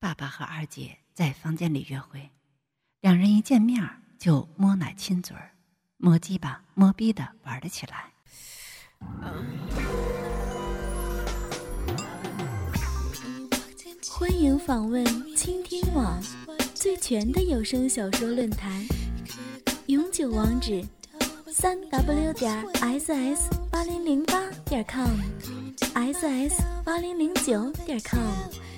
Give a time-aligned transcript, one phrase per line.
[0.00, 2.30] 爸爸和二姐在房间里约会，
[3.02, 3.86] 两人一见面
[4.18, 5.52] 就摸奶亲嘴儿，
[5.98, 8.10] 摸鸡巴摸逼的玩了起来。
[14.10, 15.04] 欢迎访问
[15.36, 16.18] 倾听网
[16.74, 18.82] 最全的有声小说论坛，
[19.88, 20.82] 永久网址：
[21.52, 28.69] 三 w 点 ss 八零零八点 com，ss 八零零九点 com。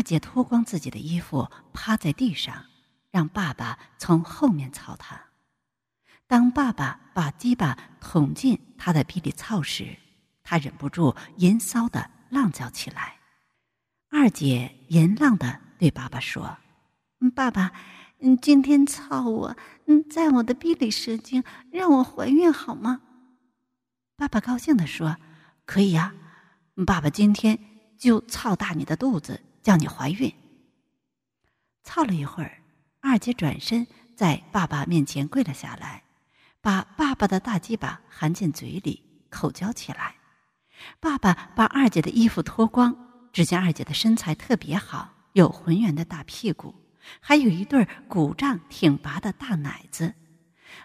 [0.00, 2.64] 二姐脱光自己的衣服，趴在地上，
[3.10, 5.26] 让爸爸从后面操她。
[6.26, 9.98] 当爸爸把鸡巴捅进她的逼里操时，
[10.42, 13.18] 她忍不住淫骚的浪叫起来。
[14.08, 16.56] 二姐淫浪的对爸爸说
[17.36, 17.70] ：“爸爸，
[18.20, 23.02] 你今天操我，嗯，在我的逼里射精，让我怀孕好吗？”
[24.16, 25.18] 爸爸高兴的说
[25.66, 26.14] ：“可以呀，
[26.86, 27.58] 爸爸今天
[27.98, 30.32] 就操大你的肚子。”叫你怀孕。
[31.82, 32.62] 操了一会儿，
[33.00, 36.02] 二姐转身在爸爸面前跪了下来，
[36.60, 40.16] 把爸爸的大鸡巴含进嘴里，口交起来。
[40.98, 42.96] 爸爸把二姐的衣服脱光，
[43.32, 46.74] 只见二姐的身材特别好，有浑圆的大屁股，
[47.20, 50.14] 还有一对鼓胀挺拔的大奶子。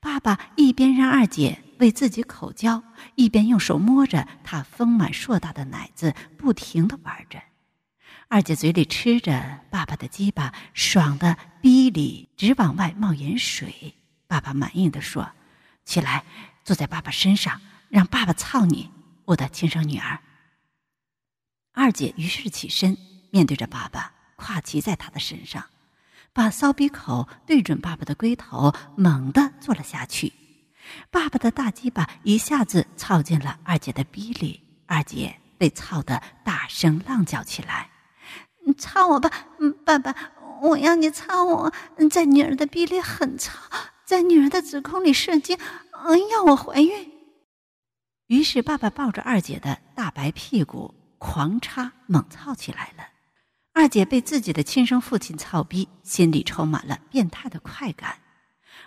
[0.00, 2.82] 爸爸一边让二姐为自己口交，
[3.14, 7.40] 一边用手摸着她丰满硕大的奶子，不停的玩着。
[8.30, 13.94] 二姐嘴里吃着爸爸的鸡巴，爽的逼里直往外冒盐水。
[14.26, 15.30] 爸爸满意的说
[15.86, 16.22] ：“起来，
[16.62, 18.90] 坐在爸爸身上，让爸爸操你，
[19.24, 20.20] 我的亲生女儿。”
[21.72, 22.98] 二姐于是起身，
[23.30, 25.64] 面对着爸爸，跨骑在他的身上，
[26.34, 30.34] 把骚逼口对准爸爸的龟头，猛地坐了下去。
[31.10, 37.88] 爸爸的大鸡巴一下子操进了二姐的逼里，二姐被操得大声浪叫起来。
[38.68, 39.30] 你操我吧，
[39.82, 40.14] 爸爸！
[40.60, 41.72] 我要你操我，
[42.10, 43.58] 在女儿的逼里很操，
[44.04, 45.56] 在女儿的子宫里射精，
[46.04, 47.10] 嗯，要我怀孕。
[48.26, 53.04] 于是爸爸抱着二姐的大白屁股狂插猛操起来了。
[53.72, 58.18] 二姐被自己的亲生父亲操逼，心里充满了变态的快感。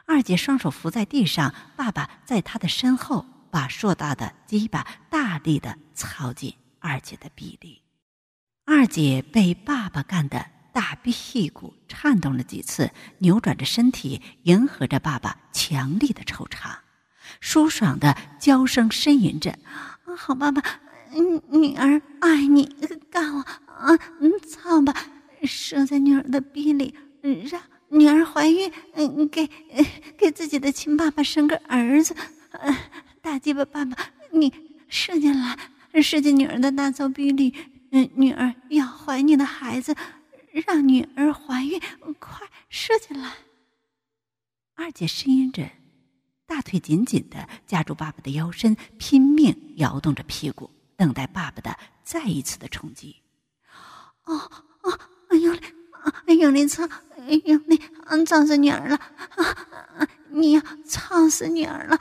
[0.06, 7.81] 二姐双手扶在地上，爸爸在她的身后把硕大的鸡巴大力的操进二姐的臂里。
[8.64, 16.80] 二姐被爸爸干的大屁股颤动了几次，扭转着身体，迎合着爸爸强力的抽插，
[17.40, 19.52] 舒爽的娇声呻吟着
[20.06, 20.64] ：“啊好爸爸，
[21.50, 22.64] 女儿爱你，
[23.10, 23.98] 干我啊，
[24.48, 24.96] 操吧，
[25.44, 29.50] 射在女儿的逼里，让女儿怀孕，嗯，给
[30.18, 32.16] 给自己的亲爸爸生个儿子，
[33.22, 33.98] 大鸡巴爸爸，
[34.32, 34.54] 你
[34.88, 35.58] 射进来，
[36.02, 37.54] 射进女儿的大骚逼里。”
[37.92, 39.96] 嗯，女儿要怀你的孩子，
[40.66, 41.80] 让女儿怀孕，
[42.20, 43.34] 快射进来！
[44.76, 45.70] 二姐呻吟着，
[46.46, 53.18] 大腿紧紧的夹住爸爸的腰身，拼命摇动着屁股，等待爸爸的再一次的冲击。
[54.24, 54.50] 哦
[54.84, 55.00] 哦，
[55.30, 55.62] 哎呦嘞，
[56.28, 56.88] 哎呦嘞，操！
[57.18, 58.96] 哎呦嘞，嗯，操死女儿了！
[58.96, 62.00] 啊，你要操死女儿了！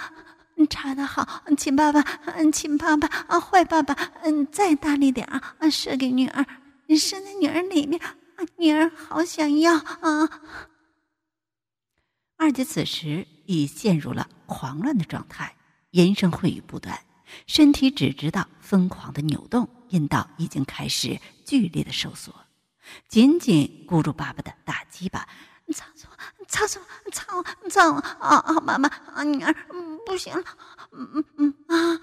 [0.69, 2.01] 插的好，亲爸爸，
[2.35, 6.45] 嗯，亲爸爸啊，坏爸爸，嗯，再大力点啊，射给女儿，
[6.97, 8.01] 射在女儿里面，
[8.57, 10.41] 女儿好想要啊！
[12.37, 15.55] 二姐此时已陷入了狂乱的状态，
[15.91, 16.99] 言声秽语不断，
[17.47, 22.35] 身体只知道疯狂的扭动，阴道已经开始剧烈的收缩，
[23.09, 25.29] 紧紧箍住爸爸的大鸡巴。
[25.73, 26.09] 操操
[26.49, 26.83] 操操
[27.23, 28.61] 操操啊啊！
[28.61, 29.55] 妈妈啊，女儿
[30.05, 30.45] 不行了，
[30.93, 32.01] 嗯嗯啊！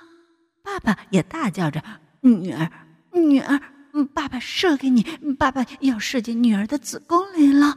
[0.63, 1.83] 爸爸也大叫着
[2.21, 2.69] ：“女儿，
[3.11, 3.59] 女儿，
[4.13, 5.03] 爸爸射给你，
[5.39, 7.73] 爸爸要射进女儿的子宫里了。”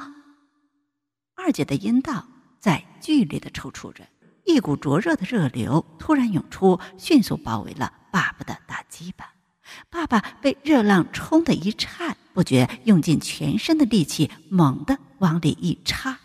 [1.37, 2.27] 二姐的阴道
[2.59, 4.05] 在剧烈的抽搐着，
[4.45, 9.32] 一股灼热的热流突然涌出，迅速包围了爸爸的大鸡巴。
[9.88, 16.19] 爸爸被热浪冲得一颤，不觉用尽全身的力气，猛地往里一插，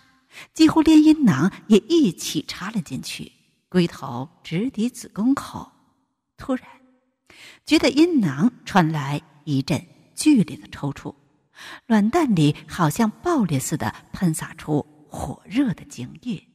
[0.54, 3.32] 几乎连阴囊也一起插了进去，
[3.70, 5.72] 龟头直抵子宫口。
[6.38, 6.66] 突然，
[7.66, 11.14] 觉得阴囊传来一阵剧烈的抽搐，
[11.88, 16.46] 卵蛋里好像爆裂似的喷洒出火热的精液，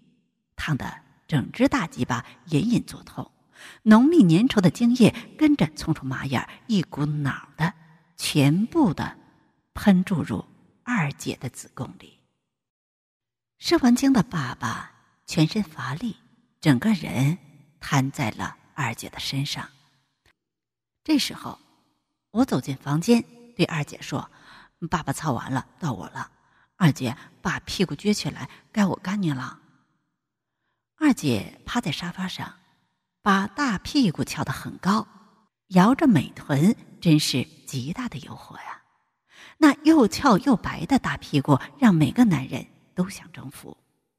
[0.57, 0.91] 烫得
[1.27, 3.31] 整只大鸡巴隐隐作痛。
[3.83, 7.75] 浓密粘稠的精液跟着冲出麻眼，一股脑的
[8.17, 9.19] 全部的
[9.75, 10.43] 喷注入
[10.83, 12.20] 二姐的子宫里。
[13.61, 14.91] 射完精的爸爸
[15.27, 16.17] 全身乏力，
[16.63, 17.37] 整个人
[17.79, 19.69] 瘫在了二姐的身上。
[21.05, 21.59] 这时候，
[22.31, 23.23] 我走进房间，
[23.55, 24.31] 对二姐说
[24.91, 26.31] ：“爸爸操完了，到我了。
[26.77, 29.61] 二姐，把屁股撅起来，该我干你了。”
[30.97, 32.55] 二姐趴在沙发上，
[33.21, 35.07] 把大屁股翘得很高，
[35.69, 38.81] 摇着美臀，真是极大的诱惑呀！
[39.59, 42.67] 那又翘又白的大屁股，让每个男人
[43.01, 43.75] 都想征服。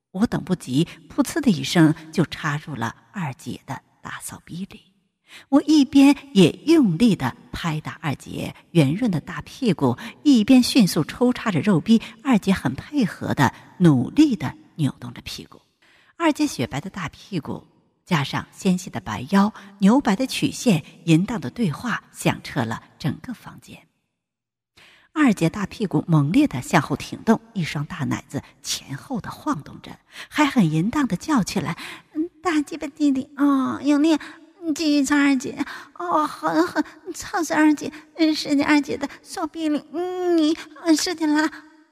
[0.09, 4.81] 我等不及，噗呲的一声就插入了二姐的大扫逼里。
[5.49, 12.01] 我一边也用力的拍打二姐圆润的大屁股，一边迅速抽插着肉逼。
[12.23, 15.61] 二姐很配合的，努力的扭动着屁股。
[16.17, 17.63] 二姐雪白的大屁股，
[18.03, 23.77] 加上纤细的白腰、牛白的曲线，淫荡的对话响彻了整个房间。
[25.13, 29.91] 二姐大屁股猛烈的向后挺动，一双大奶子前后的晃动着，
[30.29, 31.77] 还很淫荡的叫起来
[32.13, 34.17] ：“嗯，大鸡巴弟弟啊，用力，
[34.73, 35.63] 继续操二姐，
[35.93, 37.91] 哦，狠狠操死二姐，
[38.35, 39.83] 射进二姐的骚逼里，
[40.35, 40.57] 你
[40.95, 41.49] 射进了，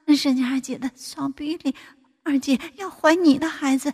[0.08, 1.74] 射进二姐的骚逼里，
[2.22, 3.92] 二姐要怀你的孩子。”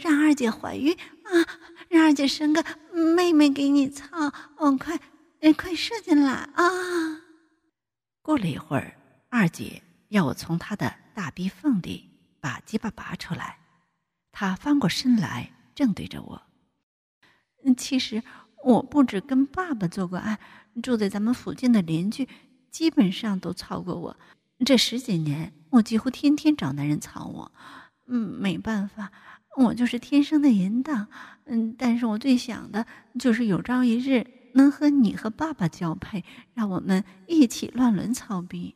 [0.00, 1.30] 让二姐怀孕啊！
[1.88, 4.06] 让二姐生个妹妹给你操！
[4.56, 5.00] 哦，快，
[5.56, 6.70] 快射进来啊！
[8.24, 8.96] 过了一会儿，
[9.28, 12.08] 二姐要我从她的大逼缝里
[12.40, 13.58] 把鸡巴拔出来。
[14.32, 16.42] 她翻过身来，正对着我。
[17.76, 18.22] 其实
[18.64, 20.40] 我不止跟爸爸做过爱，
[20.82, 22.26] 住在咱们附近的邻居
[22.70, 24.16] 基本上都操过我。
[24.64, 27.52] 这十几年，我几乎天天找男人操我。
[28.06, 29.12] 嗯，没办法。
[29.58, 31.08] 我就是天生的淫荡，
[31.44, 32.86] 嗯，但是我最想的
[33.18, 36.24] 就是有朝一日能和你和爸爸交配，
[36.54, 38.74] 让我们一起乱伦操逼。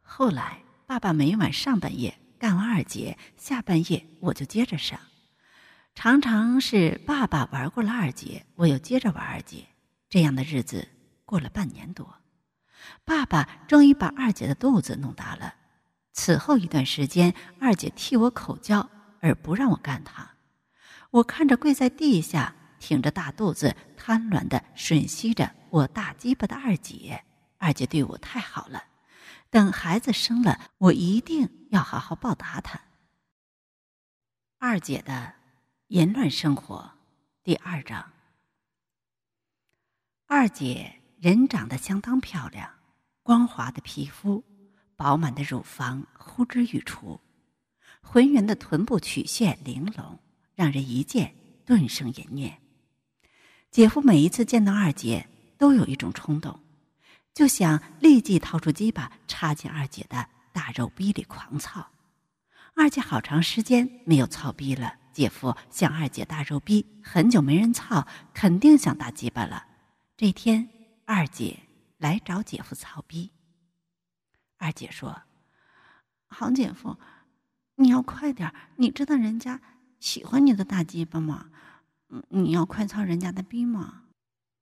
[0.00, 4.98] 后来，爸爸每晚上半夜干完二姐，下半夜我就接着上，
[5.94, 9.66] 常常是爸爸玩过了二姐，我又接着玩二姐，
[10.08, 10.88] 这样的日子
[11.24, 12.14] 过了半年多，
[13.04, 15.54] 爸爸终于把二姐的肚子弄大了。
[16.12, 18.88] 此后一段时间，二姐替我口交。
[19.24, 20.32] 而不让我干她，
[21.12, 27.22] 我看着跪在地下、挺着大肚子、贪婪的吮吸着我大鸡巴的二姐。
[27.56, 28.82] 二姐对我太好了，
[29.50, 32.80] 等孩子生了，我一定要好好报答她。
[34.58, 35.32] 二姐的
[35.88, 36.90] 淫乱生活
[37.44, 38.12] 第二章。
[40.26, 42.68] 二姐人长得相当漂亮，
[43.22, 44.42] 光滑的皮肤，
[44.96, 47.20] 饱满的乳房呼之欲出。
[48.00, 50.18] 浑圆的臀部曲线玲珑，
[50.56, 51.32] 让人一见
[51.64, 52.60] 顿生淫念。
[53.72, 55.26] 姐夫每一次见到二姐，
[55.56, 56.60] 都有一种冲动，
[57.32, 61.88] 就想立即掏出鸡巴插进二姐的大肉逼里狂操。
[62.74, 69.64] 二姐好长时间没有操逼了，姐夫想二姐大肉逼很久没人操，肯定想大鸡巴了。
[70.18, 70.68] 这天，
[71.06, 71.58] 二姐
[71.96, 73.30] 来找姐夫操逼。
[74.58, 75.22] 二姐说
[76.28, 76.98] ：“好，姐夫。”
[77.76, 79.62] 你要快点你知道人家
[79.98, 81.46] 喜欢你的大鸡巴吗？
[82.28, 84.02] 你要快操人家的逼吗？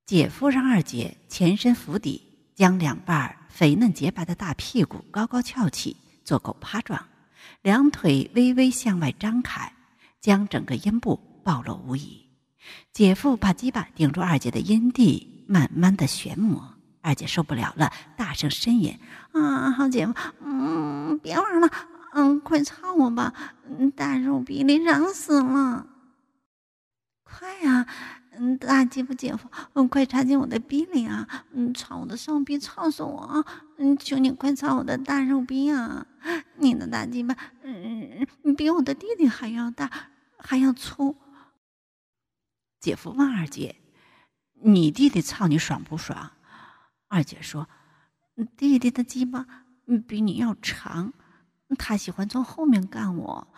[0.06, 2.22] 姐夫让二姐前身伏底，
[2.54, 7.00] 将两瓣肥嫩洁白的大屁股高高翘起，做狗趴状，
[7.62, 9.72] 两腿微微向外张开，
[10.20, 12.26] 将整个阴部暴露无遗。
[12.92, 16.74] 姐夫把鸡巴顶住二姐的阴蒂，慢慢的旋磨。
[17.02, 18.98] 二姐受不了了，大声呻吟
[19.32, 20.14] ：“啊，好姐夫，
[20.44, 21.70] 嗯，别玩了。”
[22.12, 23.32] 嗯，快操我吧！
[23.94, 25.86] 大肉逼里痒死了，
[27.40, 27.86] 快呀！
[28.32, 31.26] 嗯，大姐夫姐夫，嗯，快插进我的逼里啊！
[31.52, 33.42] 嗯，操我的上逼，操死我啊！
[33.78, 36.06] 嗯，求你快操我的大肉逼啊！
[36.56, 38.26] 你的大鸡巴，嗯，
[38.58, 39.90] 比我的弟弟还要大，
[40.36, 41.16] 还要粗。
[42.78, 43.76] 姐夫问二姐
[44.60, 46.32] ：“你弟弟操你爽不爽？”
[47.08, 47.66] 二姐说
[48.58, 49.46] ：“弟弟的鸡巴
[50.06, 51.14] 比你要长。”
[51.78, 53.48] 他喜欢从后面干我，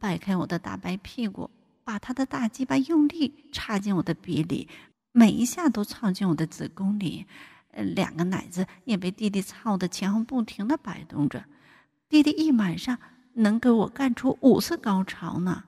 [0.00, 1.50] 掰开我的大白屁股，
[1.88, 4.68] 把他的大鸡巴用力插进我的鼻里，
[5.10, 7.24] 每一下都操进我的子宫里，
[7.72, 11.46] 两个奶子也被弟弟操的前后不停的摆动着。
[12.10, 12.98] 弟弟一晚上
[13.32, 15.64] 能给我干出五次高潮呢。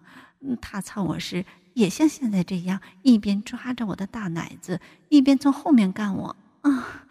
[0.60, 6.36] 他操我时也像现在这样，一边抓着我的大奶子，一边从后面干我。
[6.60, 7.06] 啊！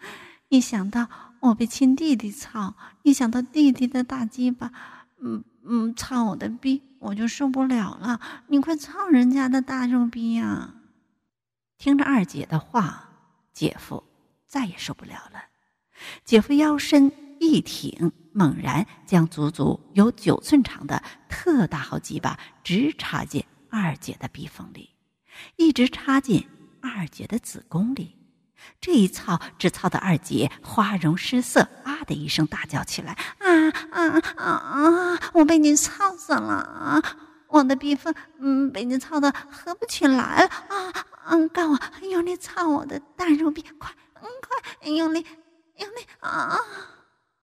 [0.50, 1.08] 一想到
[1.40, 4.72] 我被亲弟弟操，一想到弟弟的大鸡巴，
[5.22, 8.20] 嗯嗯，操我的逼，我就受不了了。
[8.48, 10.74] 你快操人家的大肉逼呀！
[11.78, 13.08] 听着二姐的话，
[13.52, 14.02] 姐夫
[14.46, 15.44] 再也受不了了。
[16.24, 24.90] 姐夫腰身一挺，猛然将足足有九寸长的特大号鸡巴直插进二姐的逼缝里，
[25.56, 26.46] 一直插进
[26.80, 28.16] 二姐的子宫里。
[28.80, 35.20] 这一操，只操的二姐花容失色，啊的一声大叫起来：“啊啊啊啊！
[35.34, 37.02] 我被你操死了啊！
[37.48, 41.06] 我的鼻粪，嗯，被你操的合不起来了啊！
[41.26, 43.90] 嗯，干我用力操我的大肉壁，快，
[44.22, 45.26] 嗯，快，用力，
[45.76, 46.56] 用力啊！”